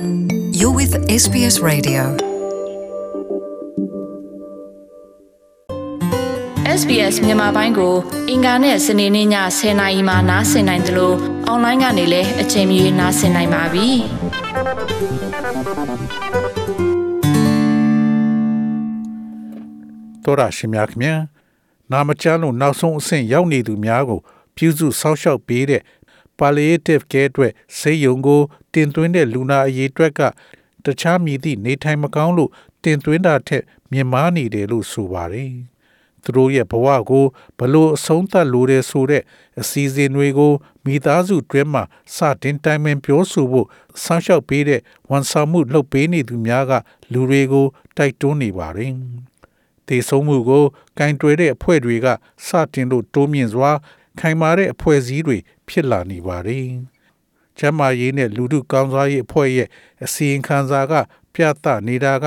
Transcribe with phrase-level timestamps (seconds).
[0.00, 2.02] You're with SBS Radio.
[6.78, 7.94] SBS မြန်မာပိုင်းကို
[8.30, 9.28] အင်ကာနဲ့စနေနေ့ည
[9.58, 11.16] 10:00နာရီမှနားဆင်နိုင်တယ်လို့
[11.46, 13.88] အွန်လိုင်းကနေလည်းအချိန်မီနားဆင်နိုင်ပါပြီ။
[20.24, 21.14] တော်ရရှိမြခင်ဗျာ
[21.92, 24.20] နာမချမ်းလို့နောက်ဆုံးအဆင့်ရောက်နေသူများကို
[24.56, 25.82] ပြုစုစောင့်ရှောက်ပေးတဲ့
[26.40, 28.40] palliative care အတွက်ဆေးရုံကို
[28.74, 30.20] တင်သွင်းတဲ့လူနာအရေးအတွက်က
[30.84, 32.50] တခြားမည်သည့်နေထိုင်မကောင်းလို့
[32.84, 33.62] တင်သွင်းတာထက်
[33.92, 35.52] မြင်မာနေတယ်လို့ဆိုပါတယ်။
[36.22, 37.26] သူတို့ရဲ့ဘဝကို
[37.58, 39.22] ဘလို့အဆုံးသတ်လိုတယ်ဆိုတဲ့
[39.60, 40.52] အစီအစဉ်တွေကို
[40.84, 41.82] မိသားစုတွင်းမှာ
[42.16, 43.66] စတင်တိုင်ပင်ပြောဆိုဖို့
[44.04, 46.72] ဆောင်းလျှောက်ပေးတဲ့ဝန်ဆောင်မှုလုပ်ပေးနေသူများက
[47.12, 48.92] လူတွေကိုတိုက်တွန်းနေပါတယ်။
[49.88, 50.64] တေဆုံးမှုကို
[50.98, 52.06] ကင်တွယ်တဲ့အဖွဲ့တွေက
[52.46, 53.70] စတင်လို့တိုးမြင့်စွာ
[54.20, 55.36] ခိုင်မာတဲ့အဖွဲ့အစည်းတွေ
[55.70, 56.68] ဖြစ်လာနေပါတယ်။
[57.58, 59.68] ကျမ်းမာရေးနဲ့လူထုကောင်းစားရေးအဖွဲ့ရဲ့
[60.04, 60.92] အစီရင်ခံစာက
[61.34, 62.26] ပြသနေတာက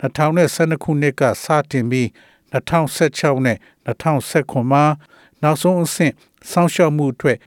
[0.00, 2.08] 2012ခုနှစ်ကစတင်ပြီး
[2.52, 4.84] 2016နဲ့2019မှာ
[5.42, 6.12] နောက်ဆုံးအဆင့်
[6.50, 7.38] စောင့်ရှောက်မှုအတွက်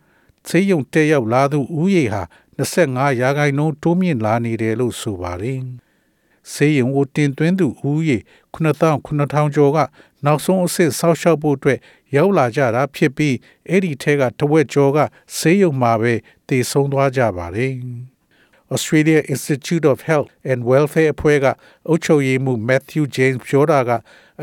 [0.47, 2.23] ဆေးရုံတက်ရောက်လာသူဦးရေဟာ
[2.57, 5.59] 25ရာခိုင်နှုန်းတိုးမြင့်လာနေတယ်လို့ဆိုပါတယ်။
[6.53, 8.17] ဆေးရုံကိုတင်သွင်းသူဦးရေ
[8.53, 9.77] 9900ကျော်က
[10.25, 11.79] နောက်ဆုံးအဆင့်စောင့်ရှောက်ဖို့အတွက်
[12.15, 13.35] ရောက်လာကြတာဖြစ်ပြီး
[13.69, 14.97] အဲ့ဒီထဲကတဝက်ကျော်က
[15.37, 16.13] ဆေးရုံမှာပဲ
[16.47, 17.73] တည်ဆုံးသွားကြပါတယ်။
[18.75, 21.45] Australia Institute of Health and Welfare အဖွဲ့က
[21.87, 23.91] အုပ်ချုပ်ရေးမှူး Matthew James ပြောတာက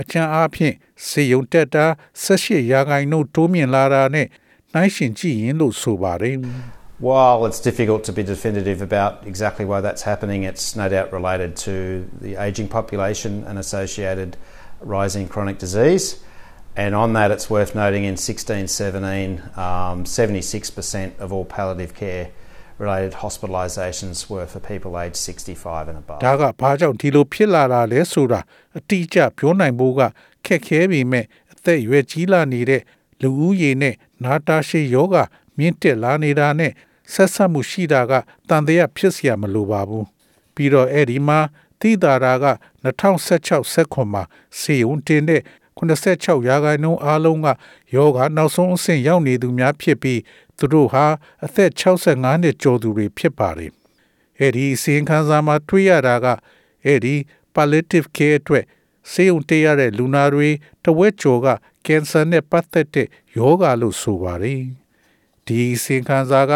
[0.01, 0.75] အချမ်းအားဖြင့်
[1.07, 1.87] စေယုံတက်တာ
[2.25, 4.27] 18ရာခိုင်နှုန်းတိုးမြင့်လာတာနဲ့
[4.73, 6.37] နှိုင်းယှဉ်ကြည့်ရင်လို့ဆိုပါတယ်
[7.09, 11.51] While it's difficult to be definitive about exactly why that's happening, it's no doubt related
[11.67, 11.75] to
[12.25, 14.31] the ageing population and associated
[14.97, 16.07] rising chronic disease.
[16.84, 22.32] And on that, it's worth noting in 16 17, um, 76% of all palliative care
[22.78, 26.20] related hospitalisations were for people aged 65 and above.
[26.26, 28.40] ဒါကဘာကြောင့်ဒီလိုဖြစ်လာတာလဲဆိုတာ
[28.78, 30.02] အတိအကျပြောနိုင်ဖို့က
[30.46, 32.82] ခက်ခဲပေမဲ့အသက်အရွယ်ကြီးလာနေတဲ့
[33.22, 35.16] လူဦးရေနဲ့နာတာရှည်ယောဂ
[35.58, 36.72] မြင့်တက်လာနေတာနဲ့
[37.14, 38.12] ဆက်ဆက်မှုရှိတာက
[38.50, 40.06] တန်တရားဖြစ်เสียမလိုပါဘူး
[40.56, 41.40] ပြီးတော့အဲ့ဒီမှာ
[41.82, 42.46] တိတာရာက
[42.84, 44.24] 2016ဆက်ခွန်မှာ
[44.60, 45.42] စီယုံတင်တဲ့
[45.79, 47.49] 86ရာခိုင်နှုန်းအားလုံးက
[47.95, 50.21] ယောဂနောက်ဆုံးအဆင့်ရောက်နေသူများဖြစ်ပြီး
[50.59, 51.07] သူတို့ဟာ
[51.45, 53.73] အသက်65နှစ်ကျော်သူတွေဖြစ်ပါတယ်။
[54.39, 56.27] အဲ့ဒီအစီရင်ခံစာမှာတွေ့ရတာက
[56.85, 57.15] အဲ့ဒီ
[57.55, 58.65] palliative care အတွက်
[59.13, 60.49] ဆေးရုံတက်ရတဲ့လူနာတွေ
[60.85, 61.47] တဝက်ကျော်က
[61.87, 64.63] ကင်ဆာနဲ့ပတ်သက်တဲ့ယောဂလို့ဆိုပါတယ်။
[65.47, 66.55] ဒီအစီရင်ခံစာက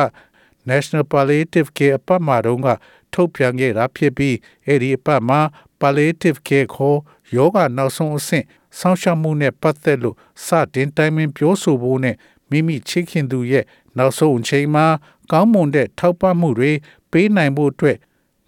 [0.71, 2.69] National Palliative Care အပတ်မှာတုန်းက
[3.15, 5.41] ထုတ်ပြန်ခဲ့တာဖြစ်ပြီးအဲ့ဒီအပတ်မှာ
[5.81, 6.99] palliative care ခေါ်
[7.37, 8.45] ယောဂနောက်ဆုံးအဆင့်
[8.79, 12.17] စောင့်ရှောက်မှုနဲ့ပတ်သက်လို့စတင်တိုင်ပင်ပြောဆိုဖို့နဲ့
[12.51, 13.65] မိမိချစ်ခင်သူရဲ့
[13.99, 14.87] နောက်ဆုံးအချိန်မှာ
[15.33, 16.73] ကောင်းမွန်တဲ့ထောက်ပံ့မှုတွေ
[17.11, 17.99] ပေးနိုင်ဖို့အတွက်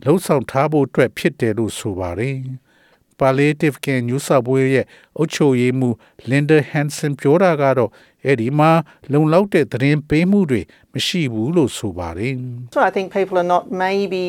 [0.05, 2.37] လှုံ့ဆော်ထားဖို့အတွက်ဖြစ်တယ်လို့ဆိုပါတယ်။
[3.23, 4.87] palliative care New South Wales ရဲ့
[5.19, 5.95] အုပ်ချုပ်ရေးမှူး
[6.31, 7.91] Linda Hansen ပြောတာကတော့
[8.25, 8.71] အဲ့ဒီမှာ
[9.13, 10.61] လုံလောက်တဲ့သတင်းပေးမှုတွေ
[10.93, 12.35] မရှိဘူးလို့ဆိုပါတယ်။
[12.77, 14.25] So I think people are not maybe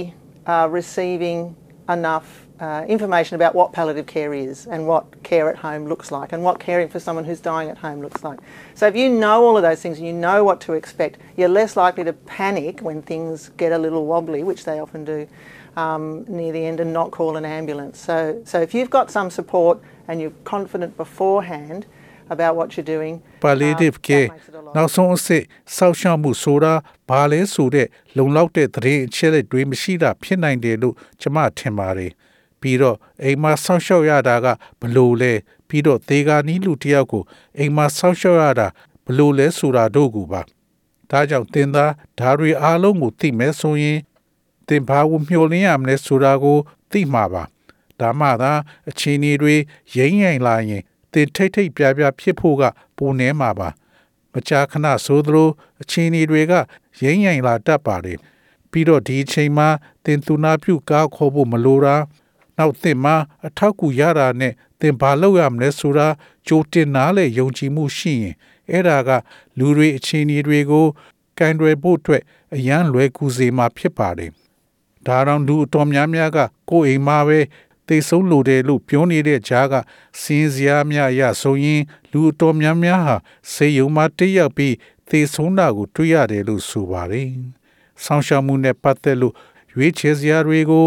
[0.52, 1.40] uh, receiving
[1.96, 2.28] enough
[2.63, 6.43] uh, information about what palliative care is and what care at home looks like and
[6.43, 8.41] what caring for someone who's dying at home looks like.
[8.75, 11.49] So if you know all of those things and you know what to expect, you're
[11.49, 15.29] less likely to panic when things get a little wobbly, which they often do
[15.77, 18.01] um, near the end, and not call an ambulance.
[18.01, 21.87] So, so if you've got some support and you're confident beforehand
[22.31, 25.45] about what you're doing, palliative um, care that makes it a lot နောက်ဆုံးအဆင့်
[25.77, 26.75] စောင့်ရှောက်မှုဆိုတာ
[27.11, 32.13] ဘာလဲဆိုတဲ့လုံလောက်တဲ့သတင်းအချက်အလက်တွေမရှိတာဖြစ်နိုင်တယ်လို့ကျွန်မထင်ပါတယ်
[32.64, 34.48] ပြီးတော့အိမ်မှာစောင့်ရှောက်ရတာက
[34.80, 35.34] ဘလို့လဲ
[35.68, 37.24] ပြီးတော့သေဂာနီးလူတစ်ယောက်ကို
[37.58, 38.68] အိမ်မှာစောင့်ရှောက်ရတာ
[39.06, 40.42] ဘလို့လဲဆိုတာတို့ကူပါ
[41.10, 44.00] ဒါကြောင့်တင်သားဓာရီအားလုံးကိုသိမယ်ဆိုရင်
[44.68, 46.58] တင်ဘာကိုမျှော်လင့်ရမလဲဆိုတာကို
[46.92, 47.44] သိမှာပါ
[48.00, 48.52] ဒါမှသာ
[48.90, 49.56] အခြေအနေတွေ
[49.96, 52.64] ရိမ့်ရိုင်လာရင်တင်ထိတ်ထိတ်ပြပြဖြစ်ဖို့က
[52.98, 53.70] ပုံနေမှာပါ
[54.34, 55.50] မကြာခဏဆိုသလို
[55.82, 56.54] အခြေအနေတွေက
[57.02, 58.20] ရိမ့်ရိုင်လာတတ်ပါတယ်
[58.72, 59.70] ပြီးတော့ဒီအချိန်မှာ
[60.06, 61.96] တင်သူနာပြုကားခေါ်ဖို့မလိုတာ
[62.58, 63.16] နောက်သင်မှာ
[63.48, 66.08] အထောက်ကူရတာနဲ့သင်ဘာလုပ်ရမလဲဆိုတာ
[66.48, 68.36] ကြိုတင်နားလေယုံကြည်မှုရှိရင်
[68.72, 69.10] အဲ့ဒါက
[69.58, 70.86] လူတွေအခြေအနေတွေကို
[71.40, 72.24] ကင်တွယ်ဖို့အတွက်
[72.56, 74.32] အရန်လွယ်ကူစေမှာဖြစ်ပါတယ်
[75.08, 76.38] ဒါတော့လူအတော်များများက
[76.70, 77.40] ကိုယ်အိမ်မှာပဲ
[77.88, 79.74] သိဆုံးလို့တယ်လို့ပြောနေတဲ့ကြားက
[80.22, 83.16] စင်းစရာများရဆိုရင်လူအတော်များများဟာ
[83.54, 84.76] စေယုံမှာတည့်ရောက်ပြီး
[85.10, 87.30] သိဆုံးတာကိုတွေ့ရတယ်လို့ဆိုပါတယ်။
[88.04, 89.34] ဆောင်းရှောက်မှုနဲ့ပတ်သက်လို့
[89.74, 90.86] ရွေးချယ်စရာတွေကို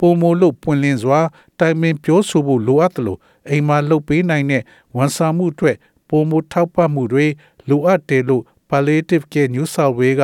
[0.06, 1.20] ုံမလို့ပွင့်လင်းစွာ
[1.60, 3.18] တိုင်ပင်ပြောဆိုဖို့လိုအပ်တယ်လို့
[3.50, 4.62] အိမ်မှာလှုပ်ပေးနိုင်တဲ့
[4.96, 5.76] ဝန်ဆောင်မှုအတွက်
[6.10, 7.26] ပုံမထောက်ပံ့မှုတွေ
[7.68, 10.22] လိုအပ်တယ်လို့ Palliative Care New South Wales က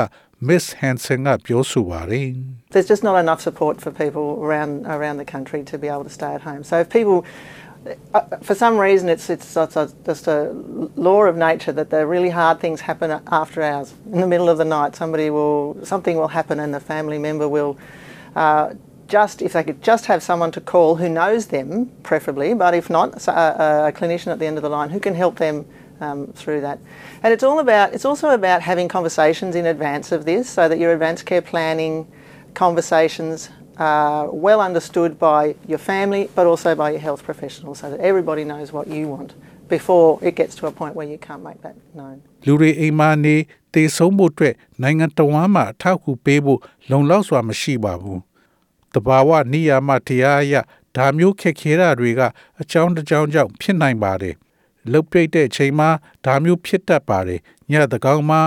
[0.49, 2.29] Miss Hansen ကပြောဆိုပါတယ်
[2.73, 6.15] There's just not enough support for people around around the country to be able to
[6.19, 6.63] stay at home.
[6.71, 7.19] So if people,
[8.17, 10.39] uh, for some reason, it's it's just a, just a
[11.09, 13.09] law of nature that the really hard things happen
[13.41, 13.89] after hours.
[14.15, 15.59] In the middle of the night, somebody will
[15.93, 17.73] something will happen, and a family member will.
[18.45, 18.67] Uh,
[19.09, 22.89] just if they could just have someone to call who knows them, preferably, but if
[22.89, 25.67] not, so- a, a clinician at the end of the line who can help them
[26.01, 26.79] um, through that.
[27.23, 27.93] And it's all about.
[27.95, 31.95] It's also about having conversations in advance of this, so that your advanced care planning
[32.55, 38.01] conversations are well understood by your family, but also by your health professionals, so that
[38.01, 39.35] everybody knows what you want
[39.69, 42.17] before it gets to a point where you can't make that known.
[42.47, 43.37] လူတွေအိမ်မာနေ
[43.75, 46.61] တည်ဆုံးဖို့အတွက်နိုင်ငံတော်ဝန်မှအထောက်အကူပေးဖို့
[46.91, 48.19] လုံလောက်စွာမရှိပါဘူး။
[48.98, 50.56] တဘာဝနိယာမတရားအရ
[50.96, 52.22] ဒါမျိုးခက်ခဲတာတွေက
[52.62, 54.36] အကြောင်းတစ်ကြောင်းကြောင့်ဖြစ်နိုင်ပါတယ်။
[54.92, 55.90] လုတ်ပိတ်တဲ့အချိန်မှာ
[56.26, 57.40] ဒါမျိုးဖြစ်တတ်ပါတယ်။
[57.72, 58.42] ညတကောင်မှာ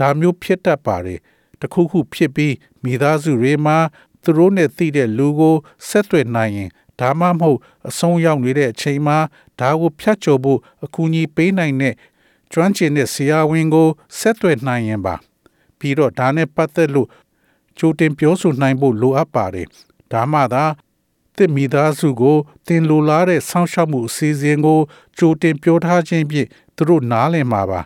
[0.00, 1.18] ဒါမျိုးဖြစ်တတ်ပါတယ်။
[1.60, 2.54] တစ်ခုခုဖြစ်ပြီး
[2.84, 3.78] မိသားစုတွေမှာ
[4.22, 5.56] သူတို့နဲ့သိတဲ့လူကို
[5.88, 6.70] ဆက်သွယ်နိုင်ရင်
[7.00, 7.58] ဒါမှမဟုတ်
[7.88, 9.18] အဆုံးရောက်နေတဲ့အချိန်မှာ
[9.60, 11.94] ဒါကိုဖြတ်ကျော်ဖို့အကူအညီပေးနိုင်တဲ့
[12.52, 13.88] ကျွမ်းကျင်တဲ့ဆရာဝန်ကို
[14.18, 15.14] ဆက်သွယ်နိုင်ရင်ပါ
[15.78, 17.08] ပြီးတော့ဒါနဲ့ပတ်သက်လို့
[17.78, 19.66] ကြိုတင်ပြောဆိုနိုင်ဖို့လိုအပ်ပါတယ်
[20.12, 20.64] ဒါမှသာ
[21.36, 22.36] တစ်မိသားစုကို
[22.66, 24.80] တင်လိုလားတဲ့ဆောင်းရှောက်မှုအစီအစဉ်ကို
[25.18, 27.80] ကြိုတင်ပြောထားခြင်းဖြင့်သူတို့နားလည်မှာပါ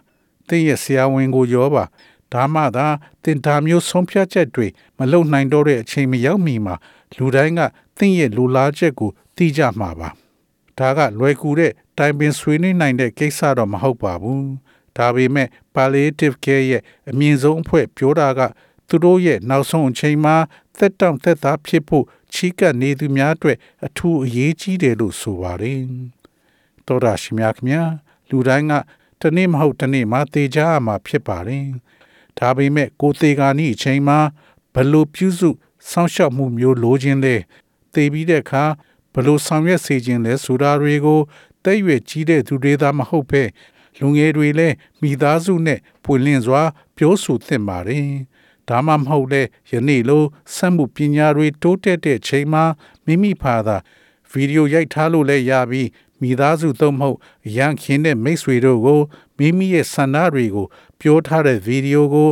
[0.49, 1.85] တင်းရဲ့ဆရာဝန်ကိုရောပါ
[2.33, 2.87] ဒါမှသာ
[3.25, 4.67] တင်ဒါမျိုးဆုံးဖြတ်ချက်တွေ
[4.99, 6.75] မလုံနိုင်တော့တဲ့အချိန်မရောက်မီမှာ
[7.17, 7.61] လူတိုင်းက
[7.99, 10.09] တင်းရဲ့လိုလားချက်ကိုသိကြမှာပါ
[10.79, 14.45] ဒါကလွယ်ကူတဲ့တိုင်ပင်ဆွေးနွေးနိုင်တဲ့ကိစ္စတော့မဟုတ်ပါဘူး။
[14.97, 18.41] ဒါပေမဲ့ palliative care ရဲ့အမြင့်ဆုံးအဖွဲ့ပြောတာက
[18.89, 20.37] သူတို့ရဲ့နောက်ဆုံးအချိန်မှာ
[20.79, 25.81] သက်တောင့်သက်သာဖြစ်ဖို့ချီးကပ်နေသူများအတွက်အထူးအရေးကြီးတယ်လို့ဆိုပါတယ်။
[26.87, 27.91] တော်ရရှိမြခင်များ
[28.29, 28.73] လူတိုင်းက
[29.23, 31.67] တနေ့မဟုတ်တနေ့မှာတေချာရမှာဖြစ်ပါတယ်။
[32.39, 34.19] ဒါပေမဲ့ကိုယ်သေးကာနီအချိန်မှာ
[34.75, 35.51] ဘယ်လိုပြုစု
[35.91, 37.37] စောင့်ရှောက်မှုမျိုးလိုချင်လဲ
[37.95, 38.65] သေပြီးတဲ့အခါ
[39.13, 41.21] ဘယ်လိုဆောင်ရွက်စေခြင်းလဲဆိုတာတွေကို
[41.65, 43.43] တဲ့ရွယ်ကြီးတဲ့သူတွေသာမဟုတ်ပဲ
[43.99, 46.63] လူငယ်တွေလည်းမိသားစုနဲ့ပွင့်လင်းစွာ
[46.97, 48.09] ပြောဆိုသင့်ပါတယ်။
[48.69, 50.25] ဒါမှမဟုတ်လေယနေ့လို
[50.55, 52.65] စက်မှုပညာတွေတိုးတက်တဲ့ချိန်မှာ
[53.07, 53.77] မိမိဖာသာ
[54.31, 55.89] ဗီဒီယိုရိုက်ထားလို့လည်းရပြီး
[56.21, 59.01] မိသားစုသုံးမဟုတ်အရန်ခင်းတဲ့မိတ်ဆွေတို့ကို
[59.39, 60.67] မိမိရဲ့ဆန္ဒတွေကို
[61.01, 62.31] ပြောထားတဲ့ဗီဒီယိုကို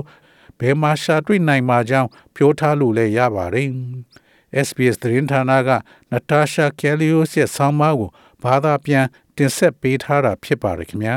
[0.60, 3.68] ဘယ်မှာရှာတွေ့နိုင်မှာကြောင်းပြောထားလို့လည်းရပါတယ်။
[4.66, 5.70] SBS သတင်းဌာနက
[6.10, 8.10] နတာရှာကယ်လီယိုစ်ရဲ့ဆောင်းပါးကို
[8.42, 9.06] ဘာသာပြန်
[9.36, 11.16] တင်ဆက်ပေးထားတာဖြစ်ပါတယ်ခင်ဗျာ